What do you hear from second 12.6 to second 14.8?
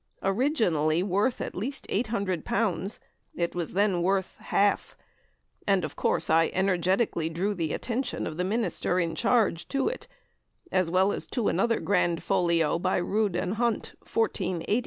by Rood and Hunte, 1480.